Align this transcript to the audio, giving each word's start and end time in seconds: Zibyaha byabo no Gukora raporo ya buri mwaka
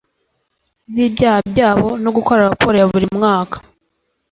Zibyaha 0.93 1.39
byabo 1.51 1.87
no 2.03 2.09
Gukora 2.15 2.47
raporo 2.49 2.75
ya 2.81 2.87
buri 2.91 3.07
mwaka 3.17 3.57